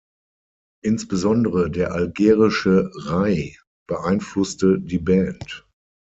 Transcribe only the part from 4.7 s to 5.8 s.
die Band.